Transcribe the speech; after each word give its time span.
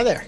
Hi 0.00 0.04
there. 0.04 0.24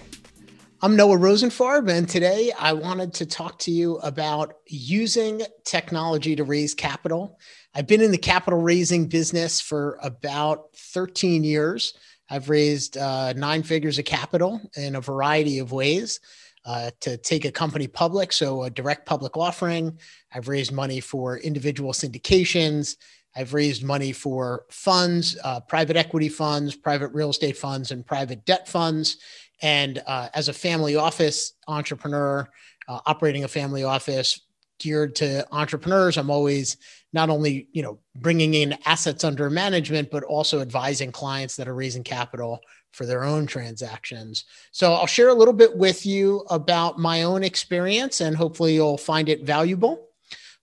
I'm 0.83 0.96
Noah 0.96 1.17
Rosenfarb, 1.17 1.91
and 1.91 2.07
today 2.07 2.52
I 2.60 2.75
wanted 2.75 3.15
to 3.15 3.25
talk 3.25 3.58
to 3.60 3.70
you 3.70 3.97
about 4.00 4.52
using 4.67 5.41
technology 5.65 6.36
to 6.36 6.45
raise 6.45 6.75
capital. 6.75 7.38
I've 7.74 7.86
been 7.86 8.02
in 8.02 8.11
the 8.11 8.18
capital 8.18 8.61
raising 8.61 9.08
business 9.08 9.62
for 9.62 9.98
about 10.02 10.77
13 10.77 11.43
years. 11.43 11.95
I've 12.29 12.50
raised 12.50 12.98
uh, 12.98 13.32
nine 13.32 13.62
figures 13.62 13.98
of 13.98 14.04
capital 14.04 14.61
in 14.77 14.96
a 14.96 15.00
variety 15.00 15.58
of 15.58 15.73
ways 15.73 16.20
uh, 16.66 16.91
to 17.00 17.16
take 17.16 17.46
a 17.46 17.50
company 17.50 17.86
public. 17.86 18.34
So, 18.34 18.64
a 18.64 18.68
direct 18.68 19.07
public 19.07 19.39
offering. 19.39 19.98
I've 20.34 20.48
raised 20.48 20.73
money 20.73 21.00
for 21.00 21.39
individual 21.39 21.93
syndications. 21.95 22.96
I've 23.34 23.54
raised 23.54 23.82
money 23.82 24.12
for 24.12 24.66
funds, 24.68 25.39
uh, 25.42 25.60
private 25.60 25.96
equity 25.96 26.28
funds, 26.28 26.77
private 26.77 27.09
real 27.14 27.30
estate 27.30 27.56
funds, 27.56 27.91
and 27.91 28.04
private 28.04 28.45
debt 28.45 28.68
funds. 28.68 29.16
And 29.62 30.02
uh, 30.07 30.29
as 30.34 30.48
a 30.48 30.52
family 30.52 30.97
office 30.97 31.55
entrepreneur, 31.69 32.48
uh, 32.89 33.01
operating 33.07 33.45
a 33.45 33.48
family 33.48 33.85
office 33.85 34.41
geared 34.79 35.15
to 35.15 35.47
entrepreneurs, 35.52 36.16
I'm 36.19 36.30
always 36.30 36.77
not 37.12 37.30
only 37.30 37.69
you 37.73 37.83
know 37.83 37.98
bringing 38.16 38.55
in 38.55 38.77
assets 38.85 39.23
under 39.25 39.48
management, 39.48 40.11
but 40.11 40.25
also 40.25 40.61
advising 40.61 41.12
clients 41.12 41.57
that 41.57 41.69
are 41.69 41.75
raising 41.75 42.02
capital 42.02 42.61
for 42.91 43.07
their 43.07 43.25
own 43.25 43.47
transactions. 43.47 44.45
So 44.73 44.93
I'll 44.93 45.07
share 45.07 45.29
a 45.29 45.35
little 45.35 45.55
bit 45.55 45.77
with 45.77 46.05
you 46.05 46.45
about 46.51 46.99
my 46.99 47.23
own 47.23 47.43
experience, 47.45 48.21
and 48.21 48.37
hopefully 48.37 48.74
you'll 48.74 48.99
find 48.99 49.29
it 49.29 49.45
valuable. 49.45 50.09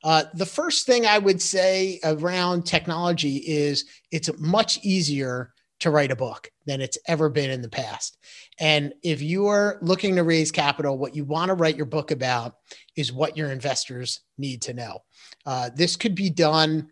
Uh, 0.03 0.23
the 0.33 0.45
first 0.45 0.85
thing 0.85 1.05
I 1.05 1.17
would 1.17 1.41
say 1.41 1.99
around 2.03 2.65
technology 2.65 3.37
is 3.37 3.85
it's 4.11 4.29
much 4.39 4.79
easier 4.83 5.53
to 5.79 5.89
write 5.89 6.11
a 6.11 6.15
book 6.15 6.51
than 6.65 6.81
it's 6.81 6.97
ever 7.07 7.29
been 7.29 7.49
in 7.49 7.61
the 7.61 7.69
past. 7.69 8.17
And 8.59 8.93
if 9.03 9.21
you 9.21 9.47
are 9.47 9.77
looking 9.81 10.15
to 10.15 10.23
raise 10.23 10.51
capital, 10.51 10.97
what 10.97 11.15
you 11.15 11.23
want 11.23 11.49
to 11.49 11.55
write 11.55 11.77
your 11.77 11.85
book 11.85 12.11
about 12.11 12.55
is 12.95 13.11
what 13.11 13.37
your 13.37 13.51
investors 13.51 14.21
need 14.37 14.61
to 14.63 14.73
know. 14.73 14.99
Uh, 15.45 15.69
this 15.73 15.95
could 15.95 16.15
be 16.15 16.29
done 16.29 16.89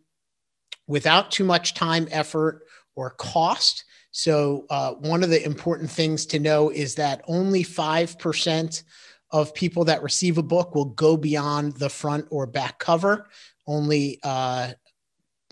without 0.87 1.31
too 1.31 1.43
much 1.43 1.73
time, 1.73 2.07
effort, 2.11 2.63
or 2.95 3.11
cost. 3.11 3.83
So, 4.11 4.65
uh, 4.69 4.93
one 4.93 5.21
of 5.21 5.29
the 5.29 5.43
important 5.45 5.91
things 5.91 6.25
to 6.27 6.39
know 6.39 6.69
is 6.69 6.95
that 6.95 7.21
only 7.27 7.63
5% 7.63 8.83
of 9.31 9.53
people 9.53 9.85
that 9.85 10.01
receive 10.01 10.37
a 10.37 10.43
book 10.43 10.73
will 10.73 10.85
go 10.85 11.17
beyond 11.17 11.73
the 11.73 11.89
front 11.89 12.25
or 12.31 12.47
back 12.47 12.79
cover. 12.79 13.27
Only, 13.67 14.19
uh, 14.23 14.71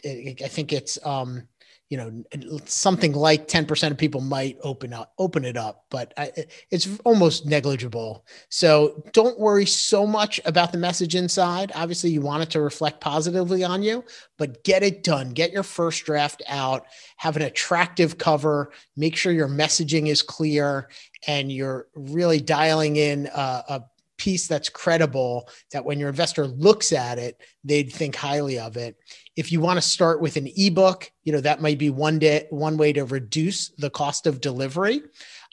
I 0.04 0.48
think 0.48 0.72
it's 0.72 0.98
um, 1.06 1.48
you 1.96 2.02
know 2.42 2.60
something 2.66 3.14
like 3.14 3.48
10% 3.48 3.92
of 3.92 3.98
people 3.98 4.20
might 4.20 4.58
open 4.64 4.92
up 4.92 5.14
open 5.18 5.46
it 5.46 5.56
up 5.56 5.86
but 5.90 6.14
I, 6.18 6.32
it's 6.70 6.90
almost 7.06 7.46
negligible. 7.46 8.26
So 8.50 9.04
don't 9.14 9.40
worry 9.40 9.66
so 9.66 10.06
much 10.06 10.42
about 10.44 10.74
the 10.74 10.78
message 10.78 11.16
inside. 11.16 11.72
Obviously 11.74 12.10
you 12.10 12.20
want 12.20 12.44
it 12.44 12.50
to 12.52 12.60
reflect 12.60 13.00
positively 13.00 13.64
on 13.64 13.82
you 13.82 14.04
but 14.38 14.64
get 14.66 14.84
it 14.84 15.04
done. 15.04 15.30
Get 15.30 15.54
your 15.54 15.64
first 15.64 16.04
draft 16.04 16.44
out. 16.50 16.86
Have 17.16 17.38
an 17.38 17.44
attractive 17.44 18.18
cover. 18.18 18.72
Make 18.98 19.16
sure 19.16 19.32
your 19.32 19.48
messaging 19.48 20.08
is 20.08 20.22
clear 20.22 20.90
and 21.28 21.50
you're 21.50 21.88
really 21.96 22.42
dialing 22.42 22.98
in 22.98 23.28
a, 23.28 23.64
a 23.70 23.84
piece 24.18 24.48
that's 24.48 24.70
credible 24.70 25.48
that 25.72 25.86
when 25.86 26.00
your 26.00 26.10
investor 26.10 26.48
looks 26.48 26.94
at 26.94 27.18
it 27.18 27.42
they'd 27.66 27.92
think 27.92 28.16
highly 28.16 28.58
of 28.58 28.78
it 28.78 28.96
if 29.36 29.52
you 29.52 29.60
want 29.60 29.78
to 29.78 29.82
start 29.82 30.22
with 30.22 30.38
an 30.38 30.50
ebook 30.56 31.12
you 31.24 31.32
know 31.32 31.42
that 31.42 31.62
might 31.62 31.78
be 31.78 31.90
one 31.90 32.20
day 32.20 32.46
one 32.50 32.78
way 32.78 32.94
to 32.94 33.06
reduce 33.06 33.70
the 33.70 33.90
cost 33.90 34.28
of 34.28 34.42
delivery. 34.42 35.02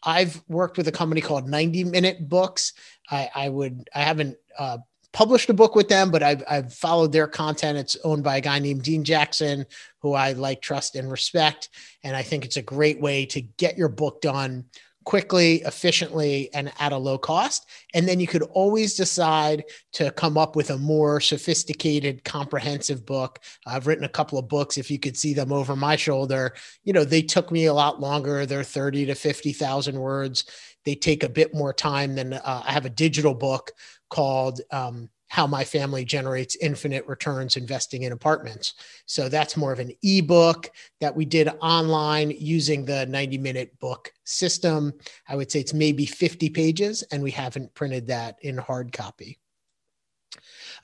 I've 0.05 0.42
worked 0.48 0.77
with 0.77 0.88
a 0.88 0.92
company 0.92 1.20
called 1.20 1.48
90 1.48 1.84
minute 1.84 2.28
books. 2.28 2.72
I, 3.10 3.31
I 3.34 3.48
would 3.48 3.88
i 3.94 4.00
haven't 4.00 4.37
uh, 4.59 4.78
published 5.12 5.50
a 5.50 5.54
book 5.54 5.75
with 5.75 5.88
them 5.88 6.10
but 6.10 6.22
I've, 6.22 6.43
I've 6.48 6.72
followed 6.72 7.12
their 7.12 7.26
content. 7.26 7.78
It's 7.78 7.97
owned 8.04 8.25
by 8.25 8.38
a 8.38 8.41
guy 8.41 8.59
named 8.59 8.82
dean 8.82 9.04
jackson 9.04 9.66
who 10.00 10.14
i 10.14 10.32
like 10.32 10.62
trust 10.62 10.97
and 10.97 11.10
respect. 11.10 11.69
And 12.04 12.16
i 12.16 12.22
think 12.22 12.44
it's 12.44 12.56
a 12.56 12.62
great 12.62 13.00
way 13.00 13.26
to 13.26 13.41
get 13.41 13.76
your 13.76 13.88
book 13.88 14.20
done 14.20 14.66
quickly, 15.04 15.62
efficiently, 15.62 16.52
and 16.54 16.72
at 16.78 16.92
a 16.92 16.96
low 16.96 17.18
cost. 17.18 17.66
And 17.94 18.06
then 18.08 18.20
you 18.20 18.26
could 18.26 18.42
always 18.42 18.94
decide 18.94 19.64
to 19.92 20.10
come 20.12 20.38
up 20.38 20.56
with 20.56 20.70
a 20.70 20.78
more 20.78 21.20
sophisticated, 21.20 22.24
comprehensive 22.24 23.04
book. 23.04 23.40
I've 23.66 23.86
written 23.86 24.04
a 24.04 24.08
couple 24.08 24.38
of 24.38 24.48
books. 24.48 24.78
If 24.78 24.90
you 24.90 24.98
could 24.98 25.16
see 25.16 25.34
them 25.34 25.52
over 25.52 25.76
my 25.76 25.96
shoulder, 25.96 26.54
you 26.84 26.92
know, 26.92 27.04
they 27.04 27.22
took 27.22 27.50
me 27.50 27.66
a 27.66 27.74
lot 27.74 28.00
longer. 28.00 28.46
They're 28.46 28.62
30 28.62 29.06
to 29.06 29.14
50,000 29.14 29.98
words. 29.98 30.44
They 30.84 30.94
take 30.94 31.22
a 31.22 31.28
bit 31.28 31.54
more 31.54 31.72
time 31.72 32.14
than 32.14 32.34
uh, 32.34 32.62
I 32.64 32.72
have 32.72 32.86
a 32.86 32.90
digital 32.90 33.34
book 33.34 33.72
called 34.10 34.60
um, 34.70 35.08
how 35.32 35.47
my 35.47 35.65
family 35.65 36.04
generates 36.04 36.56
infinite 36.56 37.06
returns 37.06 37.56
investing 37.56 38.03
in 38.03 38.12
apartments. 38.12 38.75
So 39.06 39.31
that's 39.31 39.56
more 39.56 39.72
of 39.72 39.78
an 39.78 39.91
ebook 40.03 40.70
that 41.00 41.16
we 41.16 41.25
did 41.25 41.48
online 41.62 42.32
using 42.32 42.84
the 42.84 43.06
90 43.06 43.38
minute 43.38 43.78
book 43.81 44.12
system. 44.25 44.93
I 45.26 45.37
would 45.37 45.50
say 45.50 45.60
it's 45.60 45.72
maybe 45.72 46.04
50 46.04 46.50
pages, 46.50 47.03
and 47.10 47.22
we 47.22 47.31
haven't 47.31 47.72
printed 47.72 48.09
that 48.09 48.37
in 48.43 48.59
hard 48.59 48.93
copy. 48.93 49.38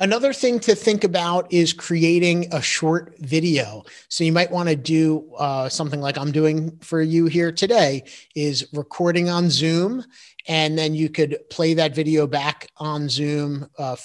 Another 0.01 0.33
thing 0.33 0.61
to 0.61 0.77
think 0.77 1.03
about 1.03 1.53
is 1.53 1.73
creating 1.73 2.55
a 2.55 2.63
short 2.63 3.17
video. 3.19 3.83
So 4.09 4.23
you 4.23 4.31
might 4.31 4.51
want 4.51 4.69
to 4.69 4.77
do 4.77 5.29
uh, 5.37 5.69
something 5.69 6.01
like 6.01 6.17
I'm 6.17 6.31
doing 6.31 6.79
for 6.79 7.03
you 7.03 7.27
here 7.27 7.51
today 7.51 8.05
is 8.37 8.69
recording 8.73 9.29
on 9.29 9.51
Zoom. 9.51 10.05
And 10.47 10.79
then 10.79 10.95
you 10.95 11.09
could 11.09 11.37
play 11.51 11.75
that 11.75 11.97
video 11.97 12.29
back 12.29 12.71
on 12.77 13.09
Zoom 13.09 13.69
uh, 13.77 13.97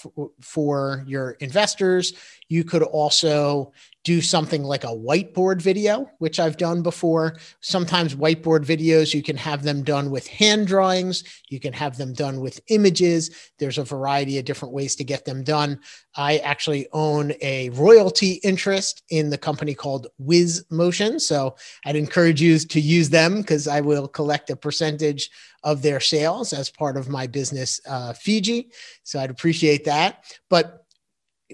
for 0.42 1.04
your 1.06 1.32
investors. 1.34 2.14
You 2.48 2.64
could 2.64 2.82
also 2.82 3.72
do 4.04 4.22
something 4.22 4.64
like 4.64 4.84
a 4.84 4.88
whiteboard 4.88 5.62
video, 5.62 6.10
which 6.20 6.40
I've 6.40 6.58
done 6.58 6.82
before. 6.82 7.38
Sometimes 7.62 8.16
whiteboard 8.16 8.66
videos, 8.66 9.14
you 9.14 9.24
can 9.24 9.38
have 9.38 9.64
them 9.64 9.84
done 9.84 10.12
with 10.12 10.28
hand 10.28 10.68
drawings, 10.68 11.24
you 11.50 11.60
can 11.60 11.74
have 11.74 11.98
them 11.98 12.14
done 12.14 12.42
with 12.42 12.60
images. 12.68 13.52
There's 13.60 13.78
a 13.78 13.84
variety 13.84 14.38
of 14.38 14.46
different 14.46 14.74
ways 14.74 14.96
to 14.96 15.04
get 15.04 15.24
them 15.26 15.44
done. 15.44 15.80
I 16.16 16.38
actually 16.40 16.88
own 16.92 17.34
a 17.42 17.70
royalty 17.70 18.34
interest 18.44 19.04
in 19.10 19.30
the 19.30 19.38
company 19.38 19.74
called 19.74 20.08
Wiz 20.18 20.66
Motion. 20.70 21.20
So 21.20 21.56
I'd 21.86 21.96
encourage 21.96 22.42
you 22.42 22.60
to 22.60 22.80
use 22.80 23.10
them 23.10 23.38
because 23.38 23.68
I 23.68 23.82
will 23.82 24.08
collect 24.08 24.50
a 24.50 24.56
percentage 24.56 25.30
of 25.64 25.82
their 25.82 26.00
sales 26.00 26.52
as 26.52 26.70
part 26.70 26.98
of 26.98 27.08
my 27.08 27.26
business, 27.26 27.80
uh, 27.88 28.14
Fiji. 28.14 28.70
So 29.04 29.20
I'd 29.20 29.30
appreciate 29.30 29.86
that. 29.86 30.26
But 30.50 30.83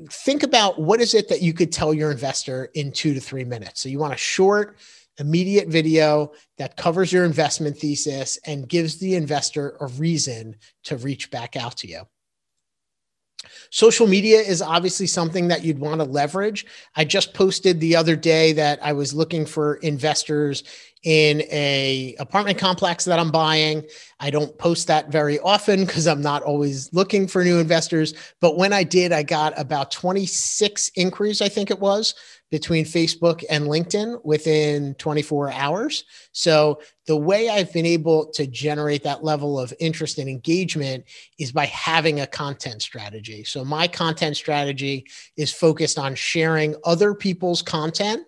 think 0.07 0.43
about 0.43 0.79
what 0.79 1.01
is 1.01 1.13
it 1.13 1.29
that 1.29 1.41
you 1.41 1.53
could 1.53 1.71
tell 1.71 1.93
your 1.93 2.11
investor 2.11 2.69
in 2.73 2.91
two 2.91 3.13
to 3.13 3.19
three 3.19 3.43
minutes. 3.43 3.81
So 3.81 3.89
you 3.89 3.99
want 3.99 4.13
a 4.13 4.17
short, 4.17 4.77
immediate 5.19 5.67
video 5.67 6.31
that 6.57 6.77
covers 6.77 7.11
your 7.11 7.25
investment 7.25 7.77
thesis 7.77 8.37
and 8.45 8.67
gives 8.67 8.97
the 8.97 9.15
investor 9.15 9.77
a 9.79 9.87
reason 9.87 10.55
to 10.85 10.97
reach 10.97 11.29
back 11.31 11.55
out 11.55 11.77
to 11.77 11.87
you. 11.87 12.01
Social 13.69 14.07
media 14.07 14.39
is 14.39 14.61
obviously 14.61 15.07
something 15.07 15.47
that 15.47 15.63
you'd 15.63 15.79
want 15.79 16.01
to 16.01 16.05
leverage. 16.05 16.65
I 16.95 17.05
just 17.05 17.33
posted 17.33 17.79
the 17.79 17.95
other 17.95 18.15
day 18.15 18.53
that 18.53 18.79
I 18.83 18.93
was 18.93 19.13
looking 19.13 19.45
for 19.45 19.75
investors 19.75 20.63
in 21.03 21.41
a 21.43 22.15
apartment 22.19 22.57
complex 22.57 23.05
that 23.05 23.19
I'm 23.19 23.31
buying. 23.31 23.85
I 24.19 24.29
don't 24.29 24.57
post 24.57 24.87
that 24.87 25.09
very 25.09 25.39
often 25.39 25.85
because 25.85 26.07
I'm 26.07 26.21
not 26.21 26.43
always 26.43 26.91
looking 26.93 27.27
for 27.27 27.43
new 27.43 27.59
investors. 27.59 28.13
But 28.41 28.57
when 28.57 28.73
I 28.73 28.83
did, 28.83 29.13
I 29.13 29.23
got 29.23 29.57
about 29.57 29.91
26 29.91 30.91
inquiries, 30.95 31.41
I 31.41 31.47
think 31.47 31.71
it 31.71 31.79
was, 31.79 32.15
between 32.51 32.83
Facebook 32.83 33.43
and 33.49 33.65
LinkedIn 33.65 34.23
within 34.23 34.95
24 34.95 35.51
hours. 35.51 36.03
So 36.31 36.81
the 37.05 37.15
way 37.15 37.49
I've 37.49 37.71
been 37.71 37.85
able 37.85 38.27
to 38.31 38.47
generate 38.47 39.03
that 39.03 39.23
level 39.23 39.59
of 39.59 39.73
interest 39.79 40.17
and 40.17 40.27
engagement 40.27 41.05
is 41.37 41.51
by 41.51 41.65
having 41.67 42.19
a 42.19 42.27
content 42.27 42.81
strategy. 42.81 43.43
So 43.43 43.63
my 43.63 43.87
content 43.87 44.35
strategy 44.35 45.05
is 45.37 45.53
focused 45.53 45.99
on 45.99 46.15
sharing 46.15 46.75
other 46.83 47.13
people's 47.13 47.61
content 47.61 48.23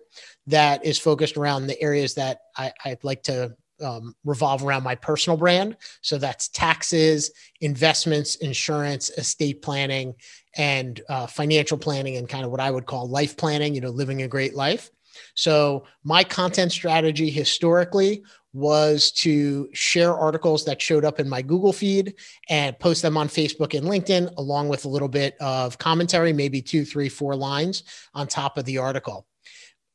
that 0.46 0.84
is 0.84 0.98
focused 0.98 1.36
around 1.36 1.66
the 1.66 1.80
areas 1.80 2.14
that 2.14 2.40
I, 2.56 2.72
would 2.86 3.04
like 3.04 3.22
to 3.24 3.56
um, 3.82 4.14
revolve 4.24 4.64
around 4.64 4.82
my 4.82 4.94
personal 4.94 5.36
brand. 5.36 5.76
So 6.00 6.18
that's 6.18 6.48
taxes, 6.48 7.30
investments, 7.60 8.36
insurance, 8.36 9.10
estate 9.10 9.62
planning, 9.62 10.14
and 10.56 11.00
uh, 11.08 11.26
financial 11.26 11.78
planning, 11.78 12.16
and 12.16 12.28
kind 12.28 12.44
of 12.44 12.50
what 12.50 12.60
I 12.60 12.70
would 12.70 12.86
call 12.86 13.08
life 13.08 13.36
planning, 13.36 13.74
you 13.74 13.80
know, 13.80 13.90
living 13.90 14.22
a 14.22 14.28
great 14.28 14.54
life. 14.54 14.90
So 15.34 15.84
my 16.04 16.24
content 16.24 16.72
strategy 16.72 17.30
historically 17.30 18.22
was 18.54 19.10
to 19.12 19.68
share 19.72 20.14
articles 20.14 20.64
that 20.66 20.80
showed 20.80 21.04
up 21.04 21.18
in 21.18 21.28
my 21.28 21.40
Google 21.40 21.72
feed 21.72 22.14
and 22.50 22.78
post 22.78 23.00
them 23.00 23.16
on 23.16 23.28
Facebook 23.28 23.76
and 23.76 23.86
LinkedIn, 23.86 24.36
along 24.36 24.68
with 24.68 24.84
a 24.84 24.88
little 24.88 25.08
bit 25.08 25.36
of 25.40 25.78
commentary, 25.78 26.32
maybe 26.32 26.60
two, 26.60 26.84
three, 26.84 27.08
four 27.08 27.34
lines 27.34 27.84
on 28.14 28.26
top 28.26 28.58
of 28.58 28.64
the 28.66 28.78
article 28.78 29.26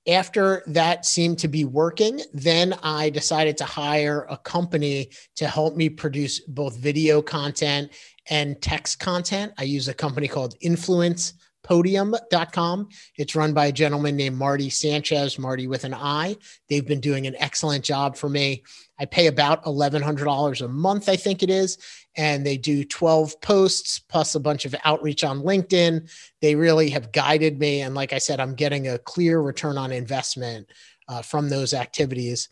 after 0.08 0.64
that 0.68 1.06
seemed 1.06 1.40
to 1.40 1.48
be 1.48 1.66
working, 1.66 2.22
then 2.34 2.74
I 2.82 3.10
decided 3.10 3.58
to 3.58 3.66
hire 3.66 4.26
a 4.30 4.38
company 4.38 5.10
to 5.36 5.48
help 5.48 5.76
me 5.76 5.90
produce 5.90 6.40
both 6.42 6.78
video 6.78 7.22
content 7.22 7.92
and 8.30 8.62
text 8.62 9.00
content. 9.00 9.54
I 9.58 9.64
use 9.64 9.88
a 9.88 9.94
company 9.94 10.28
called 10.28 10.56
Influence 10.62 11.34
podium.com. 11.68 12.88
It's 13.18 13.36
run 13.36 13.54
by 13.54 13.68
a 13.68 13.72
gentleman 13.72 14.16
named 14.16 14.38
Marty 14.38 14.70
Sanchez, 14.70 15.38
Marty 15.38 15.68
with 15.68 15.84
an 15.84 15.94
I. 15.94 16.38
They've 16.70 16.86
been 16.86 17.02
doing 17.02 17.28
an 17.28 17.36
excellent 17.38 17.84
job 17.84 18.16
for 18.16 18.30
me. 18.30 18.64
I 18.98 19.06
pay 19.06 19.28
about 19.28 19.66
$1,100 19.66 20.62
a 20.62 20.68
month, 20.70 21.10
I 21.10 21.18
think 21.18 21.44
it 21.44 21.50
is. 21.50 21.78
And 22.16 22.46
they 22.46 22.58
do 22.58 22.84
12 22.84 23.42
posts 23.42 24.00
plus 24.00 24.34
a 24.34 24.40
bunch 24.40 24.66
of 24.66 24.74
outreach 24.86 25.24
on 25.24 25.44
LinkedIn. 25.44 26.10
They 26.42 26.56
really 26.56 26.90
have 26.92 27.12
guided 27.12 27.60
me. 27.60 27.82
And 27.82 27.94
like 27.94 28.14
I 28.14 28.18
said, 28.18 28.40
I'm 28.40 28.56
getting 28.56 28.88
a 28.88 28.98
clear 28.98 29.40
return 29.40 29.78
on 29.78 29.92
investment 29.92 30.72
uh, 31.08 31.22
from 31.22 31.50
those 31.50 31.74
activities. 31.74 32.50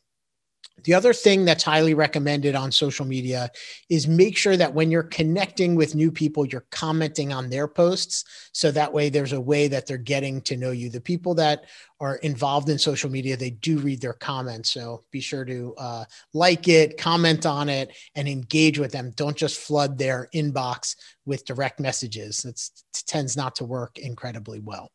The 0.83 0.93
other 0.93 1.13
thing 1.13 1.45
that's 1.45 1.63
highly 1.63 1.93
recommended 1.93 2.53
on 2.53 2.71
social 2.71 3.05
media 3.05 3.49
is 3.89 4.07
make 4.07 4.37
sure 4.37 4.57
that 4.57 4.73
when 4.73 4.91
you're 4.91 5.03
connecting 5.03 5.73
with 5.73 5.95
new 5.95 6.11
people, 6.11 6.45
you're 6.45 6.65
commenting 6.69 7.31
on 7.31 7.49
their 7.49 7.67
posts. 7.67 8.25
So 8.51 8.71
that 8.71 8.91
way 8.91 9.09
there's 9.09 9.31
a 9.31 9.39
way 9.39 9.67
that 9.69 9.87
they're 9.87 9.97
getting 9.97 10.41
to 10.41 10.57
know 10.57 10.71
you. 10.71 10.89
The 10.89 11.01
people 11.01 11.33
that 11.35 11.65
are 11.99 12.17
involved 12.17 12.69
in 12.69 12.77
social 12.77 13.09
media, 13.09 13.37
they 13.37 13.51
do 13.51 13.79
read 13.79 14.01
their 14.01 14.13
comments. 14.13 14.69
So 14.71 15.03
be 15.11 15.21
sure 15.21 15.45
to 15.45 15.73
uh, 15.77 16.05
like 16.33 16.67
it, 16.67 16.97
comment 16.97 17.45
on 17.45 17.69
it, 17.69 17.95
and 18.15 18.27
engage 18.27 18.77
with 18.77 18.91
them. 18.91 19.11
Don't 19.15 19.37
just 19.37 19.57
flood 19.59 19.97
their 19.97 20.27
inbox 20.35 20.95
with 21.25 21.45
direct 21.45 21.79
messages. 21.79 22.43
It 22.43 22.61
tends 23.07 23.37
not 23.37 23.55
to 23.55 23.65
work 23.65 23.97
incredibly 23.97 24.59
well. 24.59 24.91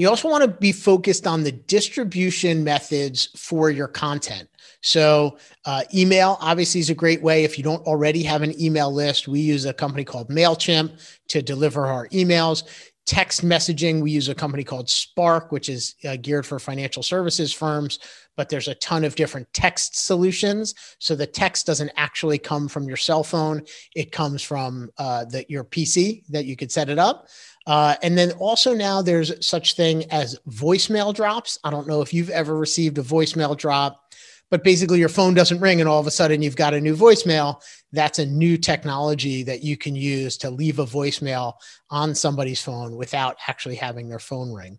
You 0.00 0.08
also 0.08 0.30
want 0.30 0.42
to 0.42 0.48
be 0.48 0.72
focused 0.72 1.26
on 1.26 1.42
the 1.42 1.52
distribution 1.52 2.64
methods 2.64 3.28
for 3.36 3.68
your 3.68 3.86
content. 3.86 4.48
So, 4.80 5.36
uh, 5.66 5.82
email 5.94 6.38
obviously 6.40 6.80
is 6.80 6.88
a 6.88 6.94
great 6.94 7.20
way. 7.20 7.44
If 7.44 7.58
you 7.58 7.64
don't 7.64 7.86
already 7.86 8.22
have 8.22 8.40
an 8.40 8.58
email 8.58 8.90
list, 8.90 9.28
we 9.28 9.40
use 9.40 9.66
a 9.66 9.74
company 9.74 10.04
called 10.04 10.30
MailChimp 10.30 10.98
to 11.28 11.42
deliver 11.42 11.84
our 11.84 12.08
emails. 12.08 12.62
Text 13.06 13.44
messaging, 13.44 14.00
we 14.00 14.10
use 14.10 14.28
a 14.28 14.34
company 14.34 14.62
called 14.62 14.88
Spark, 14.88 15.50
which 15.50 15.68
is 15.68 15.96
uh, 16.08 16.16
geared 16.16 16.46
for 16.46 16.58
financial 16.58 17.02
services 17.02 17.52
firms, 17.52 17.98
but 18.36 18.48
there's 18.48 18.68
a 18.68 18.74
ton 18.76 19.04
of 19.04 19.16
different 19.16 19.52
text 19.52 20.04
solutions. 20.04 20.74
So 20.98 21.16
the 21.16 21.26
text 21.26 21.66
doesn't 21.66 21.90
actually 21.96 22.38
come 22.38 22.68
from 22.68 22.86
your 22.86 22.96
cell 22.96 23.24
phone, 23.24 23.62
it 23.96 24.12
comes 24.12 24.42
from 24.42 24.90
uh, 24.98 25.24
the, 25.24 25.44
your 25.48 25.64
PC 25.64 26.24
that 26.28 26.44
you 26.44 26.56
could 26.56 26.70
set 26.70 26.88
it 26.88 26.98
up. 26.98 27.26
Uh, 27.66 27.96
and 28.02 28.16
then 28.16 28.32
also 28.32 28.74
now 28.74 29.02
there's 29.02 29.44
such 29.46 29.74
thing 29.74 30.04
as 30.10 30.38
voicemail 30.48 31.14
drops. 31.14 31.58
I 31.64 31.70
don't 31.70 31.86
know 31.86 32.02
if 32.02 32.14
you've 32.14 32.30
ever 32.30 32.56
received 32.56 32.98
a 32.98 33.02
voicemail 33.02 33.56
drop, 33.56 34.12
but 34.50 34.64
basically 34.64 34.98
your 34.98 35.08
phone 35.08 35.34
doesn't 35.34 35.60
ring 35.60 35.80
and 35.80 35.88
all 35.88 36.00
of 36.00 36.06
a 36.06 36.10
sudden 36.10 36.42
you've 36.42 36.56
got 36.56 36.74
a 36.74 36.80
new 36.80 36.96
voicemail. 36.96 37.62
That's 37.92 38.18
a 38.18 38.26
new 38.26 38.56
technology 38.56 39.42
that 39.44 39.62
you 39.62 39.76
can 39.76 39.96
use 39.96 40.36
to 40.38 40.50
leave 40.50 40.78
a 40.78 40.86
voicemail 40.86 41.54
on 41.90 42.14
somebody's 42.14 42.62
phone 42.62 42.96
without 42.96 43.36
actually 43.48 43.76
having 43.76 44.08
their 44.08 44.18
phone 44.18 44.52
ring. 44.52 44.78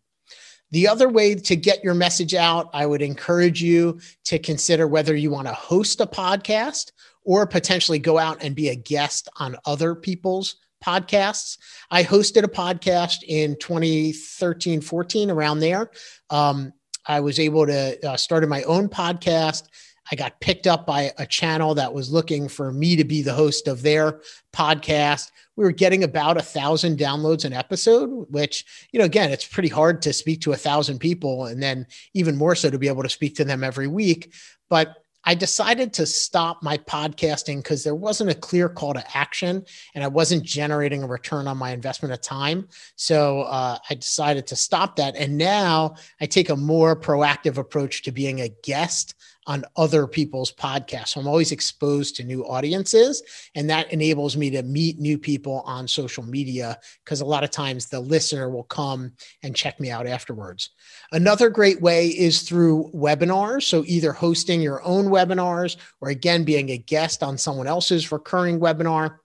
The 0.72 0.88
other 0.88 1.10
way 1.10 1.36
to 1.36 1.56
get 1.58 1.84
your 1.84 1.94
message 1.94 2.34
out, 2.34 2.69
I 2.74 2.86
would 2.86 3.02
encourage 3.02 3.62
you 3.62 4.00
to 4.25 4.40
consider 4.40 4.88
whether 4.88 5.13
you 5.13 5.30
want 5.30 5.48
to 5.48 5.54
host 5.54 6.00
a 6.00 6.06
podcast 6.06 6.92
or 7.25 7.46
potentially 7.46 8.00
go 8.00 8.18
out 8.18 8.42
and 8.42 8.56
be 8.56 8.69
a 8.69 8.75
guest 8.75 9.28
on 9.38 9.57
other 9.66 9.94
people's 9.96 10.56
podcasts. 10.84 11.57
I 11.92 12.04
hosted 12.04 12.44
a 12.44 12.48
podcast 12.48 13.18
in 13.28 13.57
2013, 13.60 14.81
14, 14.81 15.30
around 15.30 15.60
there. 15.60 15.92
Um, 16.30 16.74
I 17.06 17.19
was 17.19 17.40
able 17.40 17.66
to 17.66 18.07
uh, 18.07 18.18
start 18.18 18.48
my 18.48 18.64
own 18.64 18.88
podcast. 18.88 19.64
I 20.12 20.16
got 20.16 20.42
picked 20.42 20.68
up 20.68 20.86
by 20.86 21.12
a 21.18 21.25
channel 21.25 21.74
that 21.75 21.94
was 21.94 22.12
looking 22.12 22.50
for 22.50 22.72
me 22.72 22.98
to 22.98 23.06
be 23.06 23.22
the 23.22 23.34
host 23.34 23.68
of 23.68 23.81
their 23.81 24.22
podcast. 24.54 25.31
We 25.56 25.63
were 25.63 25.72
getting 25.72 26.04
about 26.04 26.38
a 26.38 26.42
thousand 26.42 26.98
downloads 26.98 27.46
an 27.46 27.54
episode, 27.54 28.10
which, 28.30 28.66
you 28.92 29.00
know, 29.00 29.06
again, 29.06 29.31
it's 29.31 29.48
pretty 29.48 29.69
hard 29.69 30.02
to 30.02 30.13
speak 30.13 30.42
to 30.42 30.52
a 30.52 30.58
thousand 30.58 31.00
people 31.00 31.46
and 31.46 31.63
then 31.63 31.88
even 32.13 32.38
more 32.38 32.56
so 32.56 32.69
to 32.69 32.78
be 32.78 32.90
able 32.90 33.04
to 33.04 33.10
speak 33.10 33.36
to 33.36 33.46
them 33.46 33.63
every 33.63 33.88
week. 33.88 34.34
But 34.69 34.98
I 35.24 35.36
decided 35.36 35.94
to 35.94 36.06
stop 36.06 36.64
my 36.64 36.78
podcasting 36.78 37.57
because 37.57 37.84
there 37.84 37.96
wasn't 37.96 38.31
a 38.31 38.36
clear 38.36 38.68
call 38.68 38.94
to 38.96 39.18
action 39.18 39.64
and 39.94 40.04
I 40.04 40.07
wasn't 40.07 40.44
generating 40.44 41.04
a 41.04 41.07
return 41.07 41.48
on 41.48 41.57
my 41.57 41.72
investment 41.72 42.12
of 42.12 42.22
time. 42.22 42.68
So 42.96 43.44
uh, 43.44 43.78
I 43.90 43.94
decided 43.94 44.48
to 44.48 44.56
stop 44.56 44.96
that. 44.96 45.16
And 45.16 45.38
now 45.38 45.96
I 46.19 46.25
take 46.25 46.50
a 46.50 46.56
more 46.56 47.00
proactive 47.00 47.57
approach 47.57 48.02
to 48.04 48.12
being 48.12 48.42
a 48.42 48.50
guest 48.64 49.14
on 49.48 49.64
other 49.76 50.08
people's 50.08 50.52
podcasts. 50.52 51.10
So 51.10 51.22
I'm 51.22 51.28
always 51.28 51.52
exposed 51.52 52.16
to 52.16 52.24
new 52.24 52.46
audiences, 52.46 53.24
and 53.56 53.70
that 53.70 53.92
enables 53.92 54.38
me 54.38 54.50
to 54.52 54.64
meet 54.64 55.00
new 55.00 55.18
people 55.18 55.62
on 55.66 55.88
social 55.88 56.24
media 56.24 56.78
because 57.04 57.22
a 57.22 57.26
lot 57.26 57.44
of 57.44 57.52
times 57.52 57.88
the 57.88 58.00
listener 58.00 58.50
will 58.50 58.64
come 58.64 59.14
and 59.44 59.56
check 59.56 59.80
me 59.80 59.90
out 59.90 60.08
afterwards. 60.08 60.70
Another 61.12 61.50
great 61.50 61.82
way 61.82 62.08
is 62.08 62.44
through 62.44 62.92
webinars. 62.94 63.64
So 63.64 63.84
either 63.88 64.12
hosting 64.12 64.62
your 64.62 64.84
own 64.84 65.06
webinars 65.06 65.78
or 66.02 66.10
again 66.10 66.44
being 66.44 66.70
a 66.70 66.78
guest 66.78 67.24
on 67.24 67.38
someone 67.38 67.68
else's 67.68 68.12
recurring 68.12 68.60
webinar. 68.60 69.18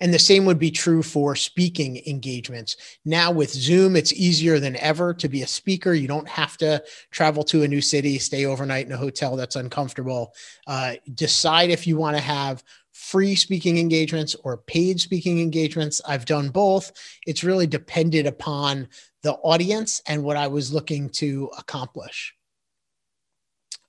And 0.00 0.12
the 0.12 0.18
same 0.18 0.44
would 0.44 0.58
be 0.58 0.70
true 0.70 1.02
for 1.02 1.34
speaking 1.34 2.02
engagements. 2.06 2.76
Now, 3.04 3.30
with 3.30 3.50
Zoom, 3.50 3.96
it's 3.96 4.12
easier 4.12 4.58
than 4.58 4.76
ever 4.76 5.14
to 5.14 5.28
be 5.28 5.42
a 5.42 5.46
speaker. 5.46 5.94
You 5.94 6.08
don't 6.08 6.28
have 6.28 6.56
to 6.58 6.82
travel 7.10 7.42
to 7.44 7.62
a 7.62 7.68
new 7.68 7.80
city, 7.80 8.18
stay 8.18 8.44
overnight 8.44 8.86
in 8.86 8.92
a 8.92 8.98
hotel 8.98 9.36
that's 9.36 9.56
uncomfortable. 9.56 10.34
Uh, 10.66 10.94
decide 11.14 11.70
if 11.70 11.86
you 11.86 11.96
want 11.96 12.16
to 12.16 12.22
have 12.22 12.62
free 12.92 13.34
speaking 13.34 13.78
engagements 13.78 14.36
or 14.44 14.58
paid 14.58 15.00
speaking 15.00 15.40
engagements. 15.40 16.00
I've 16.06 16.24
done 16.24 16.50
both. 16.50 16.92
It's 17.26 17.44
really 17.44 17.66
depended 17.66 18.26
upon 18.26 18.88
the 19.22 19.34
audience 19.34 20.02
and 20.06 20.22
what 20.22 20.36
I 20.36 20.46
was 20.48 20.72
looking 20.72 21.08
to 21.10 21.50
accomplish. 21.58 22.34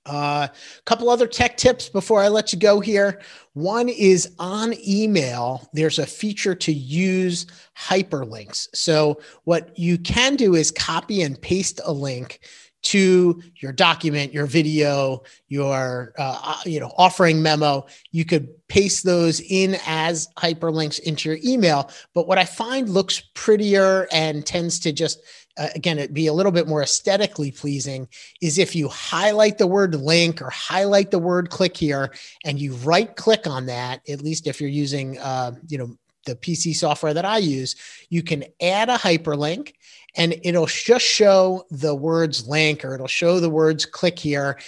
A 0.06 0.10
uh, 0.10 0.48
couple 0.84 1.08
other 1.08 1.26
tech 1.26 1.56
tips 1.56 1.88
before 1.88 2.20
I 2.20 2.28
let 2.28 2.52
you 2.52 2.58
go 2.58 2.78
here. 2.78 3.22
One 3.54 3.88
is 3.88 4.34
on 4.38 4.74
email, 4.86 5.66
there's 5.72 5.98
a 5.98 6.04
feature 6.04 6.54
to 6.56 6.72
use 6.72 7.46
hyperlinks. 7.78 8.68
So, 8.74 9.20
what 9.44 9.78
you 9.78 9.96
can 9.96 10.36
do 10.36 10.56
is 10.56 10.70
copy 10.70 11.22
and 11.22 11.40
paste 11.40 11.80
a 11.84 11.92
link 11.92 12.40
to 12.84 13.42
your 13.56 13.72
document, 13.72 14.34
your 14.34 14.44
video, 14.44 15.22
your 15.48 16.12
uh, 16.18 16.38
uh 16.42 16.60
you 16.66 16.80
know 16.80 16.92
offering 16.98 17.42
memo. 17.42 17.86
You 18.12 18.24
could 18.26 18.48
paste 18.68 19.04
those 19.04 19.40
in 19.40 19.78
as 19.86 20.28
hyperlinks 20.36 21.00
into 21.00 21.30
your 21.30 21.38
email. 21.42 21.90
But 22.12 22.28
what 22.28 22.38
I 22.38 22.44
find 22.44 22.88
looks 22.88 23.22
prettier 23.34 24.06
and 24.12 24.44
tends 24.44 24.78
to 24.80 24.92
just 24.92 25.20
uh, 25.56 25.68
again, 25.74 25.98
it'd 25.98 26.14
be 26.14 26.26
a 26.26 26.32
little 26.32 26.52
bit 26.52 26.66
more 26.66 26.82
aesthetically 26.82 27.50
pleasing 27.50 28.08
is 28.40 28.58
if 28.58 28.74
you 28.74 28.88
highlight 28.88 29.58
the 29.58 29.66
word 29.66 29.94
link 29.94 30.42
or 30.42 30.50
highlight 30.50 31.10
the 31.10 31.18
word 31.18 31.50
click 31.50 31.76
here 31.76 32.12
and 32.44 32.58
you 32.58 32.74
right 32.76 33.14
click 33.16 33.46
on 33.46 33.66
that, 33.66 34.00
at 34.08 34.22
least 34.22 34.46
if 34.46 34.60
you're 34.60 34.70
using, 34.70 35.18
uh, 35.18 35.52
you 35.68 35.78
know, 35.78 35.96
the 36.26 36.34
PC 36.36 36.74
software 36.74 37.14
that 37.14 37.24
I 37.24 37.38
use, 37.38 37.76
you 38.08 38.22
can 38.22 38.44
add 38.60 38.88
a 38.88 38.96
hyperlink 38.96 39.74
and 40.16 40.34
it'll 40.42 40.66
just 40.66 41.04
show 41.04 41.64
the 41.70 41.94
words 41.94 42.48
link 42.48 42.84
or 42.84 42.94
it'll 42.94 43.06
show 43.06 43.40
the 43.40 43.50
words 43.50 43.84
click 43.84 44.18
here 44.18 44.58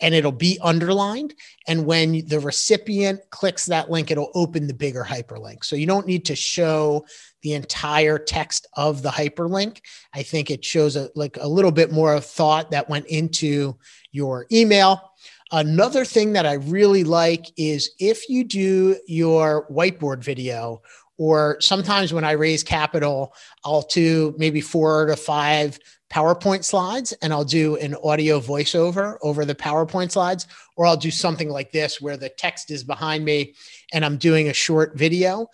and 0.00 0.14
it'll 0.14 0.32
be 0.32 0.58
underlined. 0.62 1.34
And 1.68 1.86
when 1.86 2.26
the 2.26 2.40
recipient 2.40 3.20
clicks 3.30 3.66
that 3.66 3.90
link, 3.90 4.10
it'll 4.10 4.30
open 4.34 4.66
the 4.66 4.74
bigger 4.74 5.04
hyperlink. 5.04 5.64
So 5.64 5.76
you 5.76 5.86
don't 5.86 6.06
need 6.06 6.24
to 6.26 6.36
show 6.36 7.04
the 7.42 7.54
entire 7.54 8.18
text 8.18 8.66
of 8.74 9.02
the 9.02 9.10
hyperlink. 9.10 9.80
I 10.14 10.22
think 10.22 10.50
it 10.50 10.64
shows 10.64 10.96
a, 10.96 11.10
like 11.14 11.38
a 11.40 11.48
little 11.48 11.72
bit 11.72 11.92
more 11.92 12.14
of 12.14 12.24
thought 12.24 12.70
that 12.70 12.88
went 12.88 13.06
into 13.06 13.76
your 14.12 14.46
email. 14.52 15.12
Another 15.52 16.04
thing 16.04 16.34
that 16.34 16.46
I 16.46 16.54
really 16.54 17.04
like 17.04 17.46
is 17.56 17.90
if 17.98 18.28
you 18.28 18.44
do 18.44 18.96
your 19.06 19.66
whiteboard 19.68 20.22
video, 20.22 20.82
or 21.18 21.58
sometimes 21.60 22.14
when 22.14 22.24
I 22.24 22.30
raise 22.32 22.62
capital, 22.62 23.34
I'll 23.62 23.82
do 23.82 24.34
maybe 24.38 24.62
four 24.62 25.04
to 25.04 25.16
five 25.16 25.78
PowerPoint 26.10 26.64
slides 26.64 27.12
and 27.22 27.32
I'll 27.32 27.44
do 27.44 27.76
an 27.76 27.94
audio 28.02 28.40
voiceover 28.40 29.16
over 29.22 29.44
the 29.44 29.54
PowerPoint 29.54 30.10
slides, 30.10 30.46
or 30.76 30.86
I'll 30.86 30.96
do 30.96 31.10
something 31.10 31.48
like 31.48 31.70
this 31.70 32.00
where 32.00 32.16
the 32.16 32.28
text 32.28 32.70
is 32.70 32.82
behind 32.82 33.24
me 33.24 33.54
and 33.92 34.04
I'm 34.04 34.16
doing 34.16 34.48
a 34.48 34.52
short 34.52 34.98
video. 34.98 35.46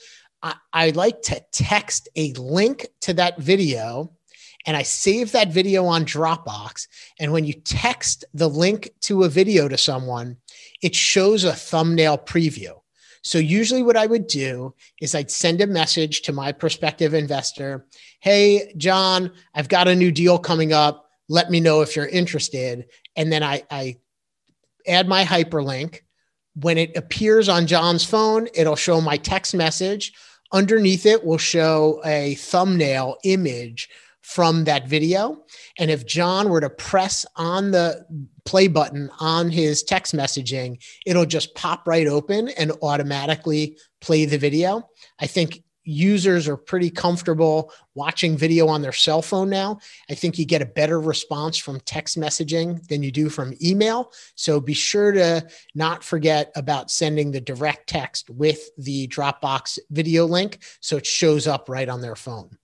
I, 0.43 0.55
I 0.73 0.91
like 0.91 1.21
to 1.23 1.45
text 1.53 2.09
a 2.17 2.33
link 2.33 2.87
to 3.03 3.13
that 3.15 3.39
video 3.39 4.13
and 4.67 4.77
I 4.77 4.83
save 4.83 5.33
that 5.33 5.53
video 5.53 5.85
on 5.87 6.05
Dropbox. 6.05 6.89
And 7.21 7.33
when 7.33 7.45
you 7.45 7.53
text 7.53 8.25
the 8.35 8.49
link 8.49 8.91
to 9.03 9.23
a 9.23 9.29
video 9.29 9.69
to 9.69 9.79
someone, 9.79 10.39
it 10.83 10.95
shows 10.95 11.45
a 11.45 11.53
thumbnail 11.53 12.19
preview. 12.19 12.73
So 13.27 13.39
usually 13.39 13.83
what 13.83 13.97
I 13.97 14.07
would 14.07 14.29
do 14.29 14.73
is 15.01 15.13
I'd 15.13 15.33
send 15.33 15.61
a 15.61 15.67
message 15.67 16.23
to 16.23 16.33
my 16.33 16.53
prospective 16.53 17.13
investor. 17.13 17.85
Hey, 18.21 18.73
John, 18.77 19.33
I've 19.53 19.69
got 19.69 19.89
a 19.89 19.97
new 19.97 20.13
deal 20.13 20.39
coming 20.39 20.73
up. 20.73 21.11
Let 21.29 21.51
me 21.51 21.59
know 21.59 21.81
if 21.81 21.97
you're 21.97 22.07
interested. 22.07 22.87
And 23.17 23.33
then 23.33 23.43
I, 23.43 23.65
I 23.69 23.97
add 24.87 25.09
my 25.09 25.25
hyperlink. 25.25 26.03
When 26.55 26.79
it 26.79 26.97
appears 26.97 27.49
on 27.49 27.67
John's 27.67 28.05
phone, 28.05 28.47
it'll 28.55 28.77
show 28.77 29.01
my 29.01 29.17
text 29.17 29.57
message. 29.57 30.13
Underneath 30.53 31.05
it 31.05 31.25
will 31.25 31.37
show 31.37 32.01
a 32.05 32.37
thumbnail 32.37 33.17
image 33.25 33.89
from 34.27 34.65
that 34.65 34.89
video. 34.89 35.45
And 35.79 35.89
if 35.89 36.05
John 36.05 36.49
were 36.49 36.61
to 36.61 36.69
press 36.69 37.25
on 37.37 37.71
the 37.71 38.05
play 38.45 38.67
button 38.67 39.09
on 39.21 39.51
his 39.51 39.85
text 39.85 40.17
messaging, 40.17 40.83
it'll 41.07 41.27
just 41.27 41.55
pop 41.55 41.87
right 41.87 42.09
open 42.09 42.49
and 42.49 42.73
automatically 42.83 43.79
play 44.01 44.25
the 44.25 44.37
video. 44.37 44.91
I 45.21 45.29
think 45.29 45.63
users 45.85 46.49
are 46.49 46.57
pretty 46.57 46.91
comfortable 46.91 47.73
watching 47.95 48.37
video 48.37 48.67
on 48.67 48.83
their 48.83 48.93
cell 48.93 49.23
phone 49.23 49.49
now. 49.49 49.79
I 50.11 50.15
think 50.15 50.41
you 50.41 50.45
get 50.45 50.61
a 50.61 50.67
better 50.67 51.01
response 51.01 51.57
from 51.57 51.79
text 51.79 52.19
messaging 52.19 52.85
than 52.89 53.05
you 53.05 53.13
do 53.13 53.29
from 53.29 53.55
email. 53.63 54.11
So 54.35 54.61
be 54.61 54.75
sure 54.75 55.13
to 55.13 55.47
not 55.77 56.03
forget 56.03 56.51
about 56.57 56.91
sending 56.91 57.31
the 57.31 57.41
direct 57.41 57.89
text 57.89 58.29
with 58.29 58.71
the 58.77 59.07
Dropbox 59.07 59.79
video 59.91 60.27
link 60.27 60.59
so 60.81 60.97
it 60.97 61.07
shows 61.07 61.47
up 61.47 61.69
right 61.69 61.89
on 61.89 62.01
their 62.01 62.17
phone. 62.17 62.59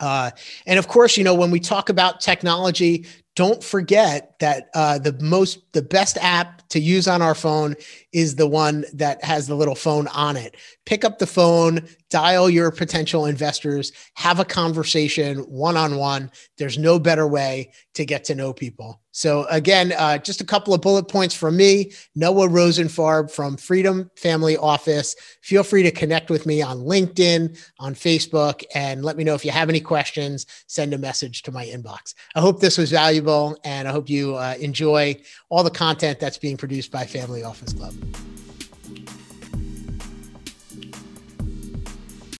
Uh, 0.00 0.30
and 0.66 0.78
of 0.78 0.88
course, 0.88 1.16
you 1.16 1.24
know, 1.24 1.34
when 1.34 1.50
we 1.50 1.60
talk 1.60 1.88
about 1.88 2.20
technology, 2.20 3.06
don't 3.36 3.62
forget 3.62 4.38
that 4.40 4.70
uh, 4.74 4.98
the 4.98 5.12
most 5.20 5.60
the 5.72 5.82
best 5.82 6.16
app 6.22 6.66
to 6.68 6.80
use 6.80 7.06
on 7.06 7.20
our 7.20 7.34
phone 7.34 7.76
is 8.12 8.36
the 8.36 8.46
one 8.46 8.84
that 8.94 9.22
has 9.22 9.46
the 9.46 9.54
little 9.54 9.74
phone 9.74 10.08
on 10.08 10.36
it. 10.36 10.56
Pick 10.86 11.04
up 11.04 11.18
the 11.18 11.26
phone 11.26 11.86
dial 12.10 12.48
your 12.48 12.70
potential 12.70 13.26
investors 13.26 13.92
have 14.14 14.38
a 14.38 14.44
conversation 14.44 15.38
one-on-one. 15.38 16.30
There's 16.58 16.78
no 16.78 16.98
better 16.98 17.26
way 17.26 17.72
to 17.94 18.04
get 18.04 18.24
to 18.24 18.34
know 18.34 18.52
people. 18.52 19.00
So 19.12 19.46
again 19.50 19.92
uh, 19.96 20.18
just 20.18 20.40
a 20.40 20.44
couple 20.44 20.74
of 20.74 20.82
bullet 20.82 21.08
points 21.08 21.34
from 21.34 21.56
me. 21.56 21.92
Noah 22.14 22.48
rosenfarb 22.48 23.30
from 23.30 23.56
freedom 23.56 24.10
family 24.16 24.56
office. 24.56 25.16
Feel 25.42 25.62
free 25.62 25.82
to 25.82 25.90
connect 25.90 26.30
with 26.30 26.46
me 26.46 26.62
on 26.62 26.78
linkedin 26.78 27.58
on 27.78 27.94
facebook 27.94 28.62
and 28.74 29.04
let 29.04 29.16
me 29.16 29.24
know 29.24 29.34
if 29.34 29.44
you 29.44 29.50
have 29.50 29.68
any 29.68 29.80
questions. 29.80 30.46
Send 30.66 30.94
a 30.94 30.98
message 30.98 31.42
to 31.42 31.52
my 31.52 31.64
inbox. 31.66 32.14
I 32.34 32.40
hope 32.40 32.60
this 32.60 32.78
was 32.78 32.90
valuable 32.90 33.56
and 33.64 33.88
I 33.88 33.92
hope 33.92 34.08
you 34.08 34.36
uh, 34.36 34.54
enjoy 34.60 35.16
all 35.48 35.64
the 35.64 35.70
content 35.70 36.20
that's 36.20 36.38
being 36.38 36.56
produced 36.56 36.92
by 36.92 37.04
Family 37.06 37.42
Office 37.42 37.72
Club. 37.72 37.94